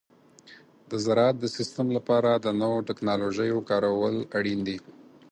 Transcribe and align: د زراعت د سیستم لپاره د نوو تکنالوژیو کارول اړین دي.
د 0.89 0.91
زراعت 1.05 1.35
د 1.39 1.45
سیستم 1.55 1.87
لپاره 1.97 2.31
د 2.35 2.47
نوو 2.61 2.79
تکنالوژیو 2.89 3.65
کارول 3.69 4.15
اړین 4.37 4.59
دي. 4.67 4.77